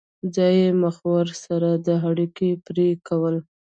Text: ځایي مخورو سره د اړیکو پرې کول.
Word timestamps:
ځایي 0.35 0.65
مخورو 0.81 1.33
سره 1.45 1.69
د 1.85 1.87
اړیکو 2.09 2.47
پرې 2.65 2.87
کول. 3.07 3.35